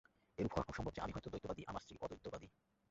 এরূপ 0.37 0.51
হওয়া 0.53 0.65
খুব 0.65 0.75
সম্ভব 0.75 0.93
যে, 0.95 1.01
আমি 1.01 1.13
হয়তো 1.13 1.29
দ্বৈতবাদী, 1.29 1.61
আমার 1.67 1.81
স্ত্রী 1.81 1.95
অদ্বৈতবাদী। 2.01 2.47